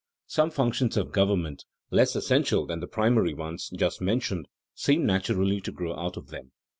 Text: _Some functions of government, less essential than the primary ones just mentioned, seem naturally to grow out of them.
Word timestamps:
_Some 0.25 0.49
functions 0.49 0.97
of 0.97 1.11
government, 1.11 1.63
less 1.91 2.15
essential 2.15 2.65
than 2.65 2.79
the 2.79 2.87
primary 2.87 3.35
ones 3.35 3.69
just 3.75 4.01
mentioned, 4.01 4.47
seem 4.73 5.05
naturally 5.05 5.61
to 5.61 5.71
grow 5.71 5.95
out 5.95 6.17
of 6.17 6.29
them. 6.29 6.53